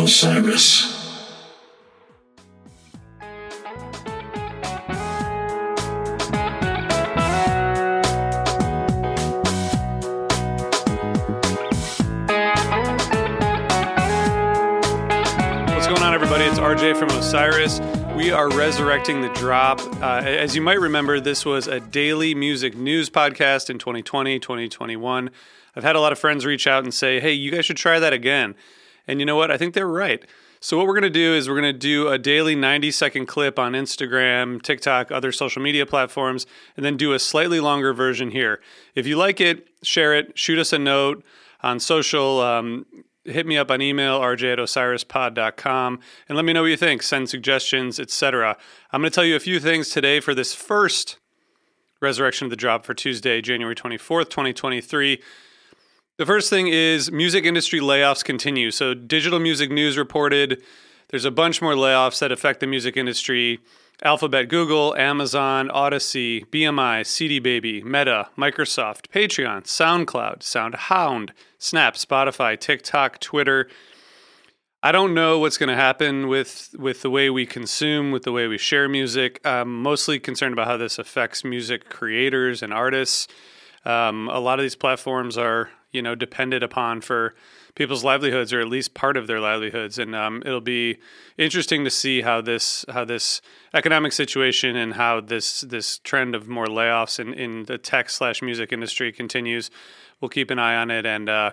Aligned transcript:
Osiris. 0.00 0.94
What's 15.74 15.88
going 15.88 16.02
on, 16.02 16.14
everybody? 16.14 16.44
It's 16.44 16.60
RJ 16.60 16.96
from 16.96 17.08
Osiris. 17.10 17.80
We 18.14 18.30
are 18.30 18.48
resurrecting 18.50 19.22
the 19.22 19.30
drop. 19.30 19.80
Uh, 20.00 20.22
as 20.24 20.54
you 20.54 20.62
might 20.62 20.78
remember, 20.78 21.18
this 21.18 21.44
was 21.44 21.66
a 21.66 21.80
daily 21.80 22.36
music 22.36 22.76
news 22.76 23.10
podcast 23.10 23.68
in 23.68 23.80
2020, 23.80 24.38
2021. 24.38 25.30
I've 25.74 25.82
had 25.82 25.96
a 25.96 26.00
lot 26.00 26.12
of 26.12 26.20
friends 26.20 26.46
reach 26.46 26.68
out 26.68 26.84
and 26.84 26.94
say, 26.94 27.18
hey, 27.18 27.32
you 27.32 27.50
guys 27.50 27.66
should 27.66 27.76
try 27.76 27.98
that 27.98 28.12
again. 28.12 28.54
And 29.08 29.18
you 29.18 29.26
know 29.26 29.36
what? 29.36 29.50
I 29.50 29.56
think 29.56 29.74
they're 29.74 29.88
right. 29.88 30.24
So, 30.60 30.76
what 30.76 30.86
we're 30.86 30.94
going 30.94 31.02
to 31.02 31.10
do 31.10 31.34
is 31.34 31.48
we're 31.48 31.60
going 31.60 31.72
to 31.72 31.78
do 31.78 32.08
a 32.08 32.18
daily 32.18 32.54
90 32.54 32.90
second 32.90 33.26
clip 33.26 33.58
on 33.58 33.72
Instagram, 33.72 34.60
TikTok, 34.60 35.12
other 35.12 35.30
social 35.30 35.62
media 35.62 35.86
platforms, 35.86 36.46
and 36.76 36.84
then 36.84 36.96
do 36.96 37.12
a 37.12 37.18
slightly 37.18 37.60
longer 37.60 37.92
version 37.92 38.32
here. 38.32 38.60
If 38.94 39.06
you 39.06 39.16
like 39.16 39.40
it, 39.40 39.68
share 39.82 40.14
it, 40.14 40.36
shoot 40.36 40.58
us 40.58 40.72
a 40.72 40.78
note 40.78 41.24
on 41.62 41.80
social. 41.80 42.40
Um, 42.40 42.86
hit 43.24 43.46
me 43.46 43.58
up 43.58 43.70
on 43.70 43.82
email 43.82 44.20
rj 44.20 44.52
at 44.52 44.58
osirispod.com 44.58 46.00
and 46.28 46.36
let 46.36 46.46
me 46.46 46.52
know 46.54 46.62
what 46.62 46.68
you 46.68 46.78
think 46.78 47.02
send 47.02 47.28
suggestions 47.28 48.00
etc 48.00 48.56
i'm 48.90 49.02
going 49.02 49.10
to 49.10 49.14
tell 49.14 49.24
you 49.24 49.36
a 49.36 49.40
few 49.40 49.60
things 49.60 49.90
today 49.90 50.18
for 50.18 50.34
this 50.34 50.54
first 50.54 51.18
resurrection 52.00 52.46
of 52.46 52.50
the 52.50 52.56
drop 52.56 52.86
for 52.86 52.94
tuesday 52.94 53.42
january 53.42 53.74
24th 53.74 54.30
2023 54.30 55.20
the 56.18 56.26
first 56.26 56.50
thing 56.50 56.68
is 56.68 57.10
music 57.10 57.44
industry 57.44 57.80
layoffs 57.80 58.24
continue 58.24 58.70
so 58.70 58.92
digital 58.92 59.38
music 59.38 59.70
news 59.70 59.96
reported 59.96 60.62
there's 61.08 61.24
a 61.24 61.30
bunch 61.30 61.62
more 61.62 61.74
layoffs 61.74 62.18
that 62.18 62.30
affect 62.30 62.60
the 62.60 62.66
music 62.66 62.96
industry 62.96 63.60
Alphabet, 64.04 64.48
Google, 64.48 64.94
Amazon, 64.94 65.72
Audacity, 65.72 66.44
BMI, 66.52 67.04
CD 67.04 67.40
Baby, 67.40 67.82
Meta, 67.82 68.28
Microsoft, 68.38 69.08
Patreon, 69.08 69.64
SoundCloud, 69.64 70.38
SoundHound, 70.38 71.30
Snap, 71.58 71.94
Spotify, 71.94 72.58
TikTok, 72.58 73.18
Twitter. 73.18 73.68
I 74.84 74.92
don't 74.92 75.14
know 75.14 75.40
what's 75.40 75.58
going 75.58 75.70
to 75.70 75.74
happen 75.74 76.28
with 76.28 76.76
with 76.78 77.02
the 77.02 77.10
way 77.10 77.28
we 77.28 77.44
consume, 77.44 78.12
with 78.12 78.22
the 78.22 78.30
way 78.30 78.46
we 78.46 78.56
share 78.56 78.88
music. 78.88 79.40
I'm 79.44 79.82
mostly 79.82 80.20
concerned 80.20 80.52
about 80.52 80.68
how 80.68 80.76
this 80.76 81.00
affects 81.00 81.42
music 81.42 81.88
creators 81.88 82.62
and 82.62 82.72
artists. 82.72 83.26
Um, 83.84 84.28
a 84.28 84.38
lot 84.38 84.60
of 84.60 84.62
these 84.62 84.76
platforms 84.76 85.36
are, 85.36 85.70
you 85.92 86.02
know, 86.02 86.14
depended 86.14 86.62
upon 86.62 87.00
for 87.00 87.34
people's 87.74 88.04
livelihoods, 88.04 88.52
or 88.52 88.60
at 88.60 88.68
least 88.68 88.94
part 88.94 89.16
of 89.16 89.26
their 89.26 89.40
livelihoods, 89.40 89.98
and 89.98 90.14
um, 90.14 90.42
it'll 90.44 90.60
be 90.60 90.98
interesting 91.36 91.84
to 91.84 91.90
see 91.90 92.22
how 92.22 92.40
this 92.40 92.84
how 92.90 93.04
this 93.04 93.40
economic 93.72 94.12
situation 94.12 94.76
and 94.76 94.94
how 94.94 95.20
this 95.20 95.62
this 95.62 95.98
trend 95.98 96.34
of 96.34 96.48
more 96.48 96.66
layoffs 96.66 97.18
in, 97.18 97.32
in 97.32 97.64
the 97.64 97.78
tech 97.78 98.10
slash 98.10 98.42
music 98.42 98.72
industry 98.72 99.12
continues. 99.12 99.70
We'll 100.20 100.28
keep 100.28 100.50
an 100.50 100.58
eye 100.58 100.76
on 100.76 100.90
it, 100.90 101.06
and 101.06 101.28
uh, 101.28 101.52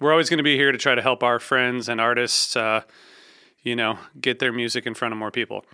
we're 0.00 0.12
always 0.12 0.30
going 0.30 0.38
to 0.38 0.44
be 0.44 0.56
here 0.56 0.72
to 0.72 0.78
try 0.78 0.94
to 0.94 1.02
help 1.02 1.22
our 1.22 1.38
friends 1.38 1.88
and 1.88 2.00
artists, 2.00 2.56
uh, 2.56 2.82
you 3.62 3.76
know, 3.76 3.98
get 4.20 4.38
their 4.38 4.52
music 4.52 4.86
in 4.86 4.94
front 4.94 5.12
of 5.12 5.18
more 5.18 5.30
people. 5.30 5.64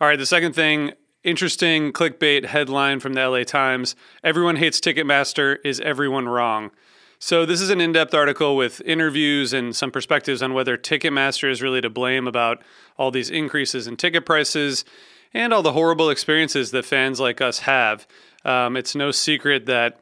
All 0.00 0.06
right, 0.06 0.18
the 0.18 0.26
second 0.26 0.54
thing. 0.54 0.92
Interesting 1.24 1.92
clickbait 1.92 2.44
headline 2.46 3.00
from 3.00 3.14
the 3.14 3.28
LA 3.28 3.42
Times. 3.42 3.96
Everyone 4.22 4.54
hates 4.54 4.78
Ticketmaster. 4.78 5.56
Is 5.64 5.80
everyone 5.80 6.28
wrong? 6.28 6.70
So, 7.20 7.44
this 7.44 7.60
is 7.60 7.68
an 7.70 7.80
in 7.80 7.90
depth 7.90 8.14
article 8.14 8.54
with 8.54 8.80
interviews 8.82 9.52
and 9.52 9.74
some 9.74 9.90
perspectives 9.90 10.40
on 10.40 10.54
whether 10.54 10.78
Ticketmaster 10.78 11.50
is 11.50 11.60
really 11.60 11.80
to 11.80 11.90
blame 11.90 12.28
about 12.28 12.62
all 12.96 13.10
these 13.10 13.28
increases 13.28 13.88
in 13.88 13.96
ticket 13.96 14.24
prices 14.24 14.84
and 15.34 15.52
all 15.52 15.62
the 15.62 15.72
horrible 15.72 16.10
experiences 16.10 16.70
that 16.70 16.84
fans 16.84 17.18
like 17.18 17.40
us 17.40 17.60
have. 17.60 18.06
Um, 18.44 18.76
it's 18.76 18.94
no 18.94 19.10
secret 19.10 19.66
that 19.66 19.98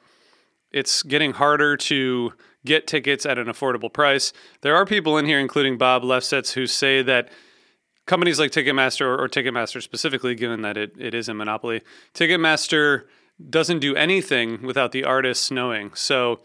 it's 0.70 1.02
getting 1.02 1.32
harder 1.32 1.74
to 1.78 2.34
get 2.66 2.86
tickets 2.86 3.24
at 3.24 3.38
an 3.38 3.46
affordable 3.46 3.90
price. 3.90 4.34
There 4.60 4.76
are 4.76 4.84
people 4.84 5.16
in 5.16 5.24
here, 5.24 5.40
including 5.40 5.78
Bob 5.78 6.02
Lefsetz, 6.02 6.52
who 6.52 6.66
say 6.66 7.00
that 7.00 7.30
companies 8.04 8.38
like 8.38 8.50
Ticketmaster, 8.50 9.06
or, 9.06 9.22
or 9.22 9.28
Ticketmaster 9.28 9.82
specifically, 9.82 10.34
given 10.34 10.60
that 10.60 10.76
it, 10.76 10.92
it 10.98 11.14
is 11.14 11.30
a 11.30 11.34
monopoly, 11.34 11.80
Ticketmaster 12.12 13.04
doesn't 13.48 13.78
do 13.78 13.96
anything 13.96 14.60
without 14.62 14.92
the 14.92 15.04
artists 15.04 15.50
knowing. 15.50 15.92
So, 15.94 16.40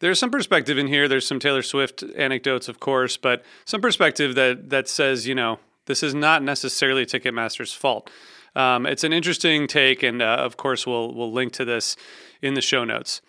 there's 0.00 0.18
some 0.18 0.30
perspective 0.30 0.78
in 0.78 0.86
here. 0.86 1.08
There's 1.08 1.26
some 1.26 1.38
Taylor 1.38 1.62
Swift 1.62 2.02
anecdotes, 2.16 2.68
of 2.68 2.80
course, 2.80 3.16
but 3.16 3.44
some 3.64 3.80
perspective 3.80 4.34
that 4.34 4.70
that 4.70 4.88
says, 4.88 5.26
you 5.26 5.34
know, 5.34 5.58
this 5.86 6.02
is 6.02 6.14
not 6.14 6.42
necessarily 6.42 7.06
Ticketmaster's 7.06 7.72
fault. 7.72 8.10
Um, 8.56 8.86
it's 8.86 9.04
an 9.04 9.12
interesting 9.12 9.66
take, 9.66 10.02
and 10.02 10.22
uh, 10.22 10.36
of 10.36 10.56
course, 10.56 10.86
we'll 10.86 11.12
we'll 11.14 11.32
link 11.32 11.52
to 11.54 11.64
this 11.64 11.96
in 12.42 12.54
the 12.54 12.60
show 12.60 12.84
notes. 12.84 13.20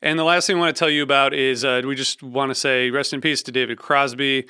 And 0.00 0.18
the 0.18 0.24
last 0.24 0.46
thing 0.46 0.56
I 0.56 0.60
want 0.60 0.76
to 0.76 0.78
tell 0.78 0.90
you 0.90 1.02
about 1.02 1.34
is 1.34 1.64
uh, 1.64 1.82
we 1.84 1.96
just 1.96 2.22
want 2.22 2.50
to 2.50 2.54
say 2.54 2.90
rest 2.90 3.12
in 3.12 3.20
peace 3.20 3.42
to 3.42 3.52
David 3.52 3.78
Crosby. 3.78 4.46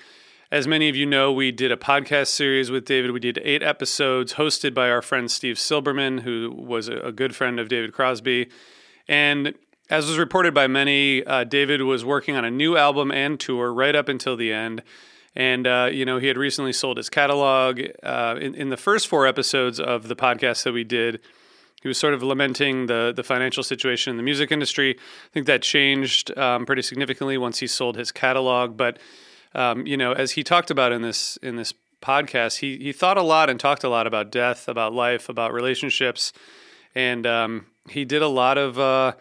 As 0.51 0.67
many 0.67 0.89
of 0.89 0.97
you 0.97 1.05
know, 1.05 1.31
we 1.31 1.53
did 1.53 1.71
a 1.73 1.77
podcast 1.77 2.29
series 2.29 2.71
with 2.71 2.87
David. 2.87 3.11
We 3.11 3.21
did 3.21 3.39
eight 3.45 3.63
episodes 3.63 4.35
hosted 4.35 4.73
by 4.73 4.91
our 4.91 5.03
friend 5.03 5.31
Steve 5.31 5.57
Silberman, 5.57 6.21
who 6.21 6.51
was 6.55 6.89
a, 6.89 6.99
a 7.01 7.13
good 7.13 7.37
friend 7.37 7.61
of 7.61 7.69
David 7.69 7.93
Crosby. 7.93 8.49
And 9.07 9.55
as 9.91 10.07
was 10.07 10.19
reported 10.19 10.53
by 10.53 10.67
many, 10.67 11.25
uh, 11.25 11.45
David 11.45 11.83
was 11.83 12.05
working 12.05 12.37
on 12.37 12.45
a 12.45 12.51
new 12.51 12.77
album 12.77 13.11
and 13.11 13.41
tour 13.41 13.73
right 13.73 13.95
up 13.95 14.09
until 14.09 14.37
the 14.37 14.53
end. 14.53 14.83
And, 15.35 15.67
uh, 15.67 15.89
you 15.93 16.05
know, 16.05 16.19
he 16.19 16.27
had 16.27 16.37
recently 16.37 16.73
sold 16.73 16.97
his 16.97 17.09
catalog. 17.09 17.81
Uh, 18.03 18.37
in, 18.41 18.55
in, 18.55 18.69
the 18.71 18.77
first 18.77 19.07
four 19.07 19.27
episodes 19.27 19.79
of 19.79 20.09
the 20.09 20.17
podcast 20.17 20.65
that 20.65 20.73
we 20.73 20.85
did, 20.85 21.21
he 21.81 21.89
was 21.89 21.97
sort 21.97 22.13
of 22.13 22.23
lamenting 22.23 22.87
the, 22.87 23.13
the 23.15 23.23
financial 23.23 23.63
situation 23.63 24.11
in 24.11 24.17
the 24.17 24.23
music 24.23 24.51
industry. 24.51 24.97
I 24.99 25.33
think 25.33 25.47
that 25.47 25.63
changed 25.63 26.37
um, 26.37 26.67
pretty 26.67 26.83
significantly 26.83 27.39
once 27.39 27.61
he 27.61 27.67
sold 27.67 27.97
his 27.97 28.11
catalog. 28.11 28.77
But, 28.77 28.99
um, 29.55 29.87
you 29.87 29.97
know, 29.97 30.13
as 30.13 30.33
he 30.33 30.43
talked 30.43 30.71
about 30.71 30.93
in 30.93 31.03
this, 31.03 31.37
in 31.39 31.57
this 31.57 31.73
podcast, 32.03 32.59
he, 32.59 32.77
he 32.79 32.93
thought 32.93 33.17
a 33.17 33.23
lot 33.23 33.49
and 33.49 33.61
talked 33.61 33.85
a 33.85 33.89
lot 33.89 34.07
about 34.07 34.33
death, 34.33 34.69
about 34.69 34.93
life, 34.93 35.29
about 35.29 35.53
relationships. 35.53 36.33
And 36.95 37.27
um, 37.27 37.67
he 37.89 38.05
did 38.05 38.23
a 38.23 38.29
lot 38.29 38.59
of 38.59 38.79
uh, 38.79 39.13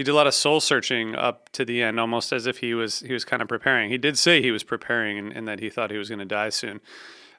he 0.00 0.04
did 0.04 0.12
a 0.12 0.14
lot 0.14 0.26
of 0.26 0.32
soul 0.32 0.60
searching 0.60 1.14
up 1.14 1.50
to 1.50 1.62
the 1.62 1.82
end, 1.82 2.00
almost 2.00 2.32
as 2.32 2.46
if 2.46 2.56
he 2.56 2.72
was 2.72 3.00
he 3.00 3.12
was 3.12 3.22
kind 3.22 3.42
of 3.42 3.48
preparing. 3.48 3.90
He 3.90 3.98
did 3.98 4.16
say 4.16 4.40
he 4.40 4.50
was 4.50 4.64
preparing 4.64 5.18
and, 5.18 5.30
and 5.30 5.46
that 5.46 5.60
he 5.60 5.68
thought 5.68 5.90
he 5.90 5.98
was 5.98 6.08
going 6.08 6.20
to 6.20 6.24
die 6.24 6.48
soon. 6.48 6.80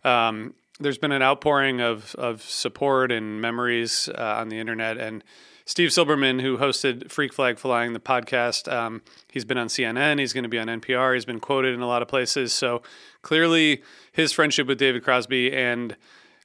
Um, 0.04 0.54
there's 0.80 1.00
been 1.00 1.12
an 1.12 1.24
outpouring 1.24 1.82
of 1.82 2.14
of 2.20 2.44
support 2.44 3.12
and 3.12 3.42
memories 3.42 4.10
uh, 4.10 4.36
on 4.38 4.50
the 4.50 4.60
internet, 4.60 5.00
and 5.00 5.24
Steve 5.66 5.90
Silberman, 5.90 6.40
who 6.44 6.60
hosted 6.60 7.10
Freak 7.10 7.34
Flag 7.34 7.58
Flying, 7.58 7.94
the 7.94 8.00
podcast, 8.00 8.72
um, 8.72 9.02
he's 9.32 9.44
been 9.44 9.58
on 9.58 9.66
CNN. 9.66 10.20
He's 10.20 10.32
going 10.32 10.44
to 10.44 10.50
be 10.50 10.60
on 10.60 10.68
NPR. 10.68 11.16
He's 11.16 11.26
been 11.26 11.40
quoted 11.40 11.74
in 11.74 11.82
a 11.82 11.88
lot 11.88 12.04
of 12.04 12.08
places. 12.08 12.54
So 12.54 12.84
clearly, 13.24 13.82
his 14.12 14.32
friendship 14.32 14.68
with 14.68 14.78
David 14.78 15.04
Crosby 15.04 15.52
and 15.52 15.98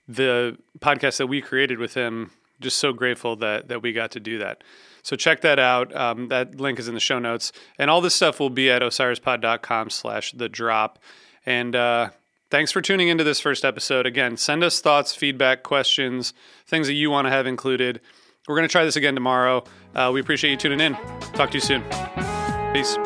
the 0.08 0.56
podcast 0.78 1.18
that 1.18 1.26
we 1.26 1.42
created 1.42 1.78
with 1.78 1.92
him, 1.92 2.30
just 2.60 2.78
so 2.78 2.92
grateful 2.92 3.36
that 3.36 3.68
that 3.68 3.82
we 3.82 3.92
got 3.92 4.10
to 4.12 4.20
do 4.20 4.38
that. 4.38 4.62
So 5.02 5.14
check 5.14 5.42
that 5.42 5.60
out. 5.60 5.94
Um, 5.94 6.28
that 6.28 6.60
link 6.60 6.80
is 6.80 6.88
in 6.88 6.94
the 6.94 7.00
show 7.00 7.20
notes. 7.20 7.52
And 7.78 7.88
all 7.88 8.00
this 8.00 8.12
stuff 8.12 8.40
will 8.40 8.50
be 8.50 8.68
at 8.70 8.82
osirispod.com 8.82 9.90
slash 9.90 10.32
the 10.32 10.48
drop. 10.48 10.98
And 11.46 11.76
uh, 11.76 12.10
thanks 12.50 12.72
for 12.72 12.80
tuning 12.80 13.06
into 13.06 13.22
this 13.22 13.38
first 13.38 13.64
episode. 13.64 14.04
Again, 14.04 14.36
send 14.36 14.64
us 14.64 14.80
thoughts, 14.80 15.14
feedback, 15.14 15.62
questions, 15.62 16.34
things 16.66 16.88
that 16.88 16.94
you 16.94 17.08
want 17.08 17.26
to 17.26 17.30
have 17.30 17.46
included. 17.46 18.00
We're 18.48 18.56
going 18.56 18.68
to 18.68 18.72
try 18.72 18.84
this 18.84 18.96
again 18.96 19.14
tomorrow. 19.14 19.62
Uh, 19.94 20.10
we 20.12 20.20
appreciate 20.20 20.50
you 20.50 20.56
tuning 20.56 20.80
in. 20.80 20.94
Talk 21.34 21.52
to 21.52 21.58
you 21.58 21.60
soon. 21.60 21.84
Peace. 22.72 22.96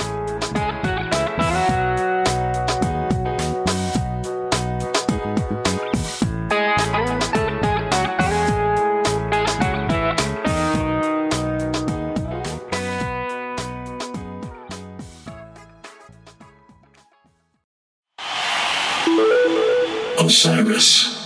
Osiris. 20.31 21.20